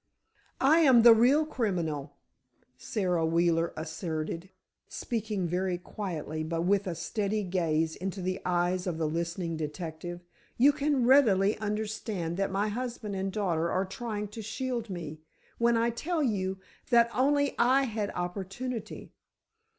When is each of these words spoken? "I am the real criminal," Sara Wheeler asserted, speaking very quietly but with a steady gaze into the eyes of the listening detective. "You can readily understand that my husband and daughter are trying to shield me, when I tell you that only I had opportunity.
"I 0.59 0.79
am 0.79 1.03
the 1.03 1.13
real 1.13 1.45
criminal," 1.45 2.17
Sara 2.75 3.23
Wheeler 3.23 3.71
asserted, 3.77 4.49
speaking 4.89 5.45
very 5.47 5.77
quietly 5.77 6.43
but 6.43 6.63
with 6.63 6.87
a 6.87 6.95
steady 6.95 7.43
gaze 7.43 7.95
into 7.97 8.19
the 8.19 8.41
eyes 8.43 8.87
of 8.87 8.97
the 8.97 9.07
listening 9.07 9.57
detective. 9.57 10.21
"You 10.57 10.71
can 10.73 11.05
readily 11.05 11.55
understand 11.59 12.35
that 12.37 12.49
my 12.49 12.69
husband 12.69 13.15
and 13.15 13.31
daughter 13.31 13.69
are 13.71 13.85
trying 13.85 14.29
to 14.29 14.41
shield 14.41 14.89
me, 14.89 15.21
when 15.59 15.77
I 15.77 15.91
tell 15.91 16.23
you 16.23 16.57
that 16.89 17.11
only 17.13 17.53
I 17.59 17.83
had 17.83 18.09
opportunity. 18.15 19.11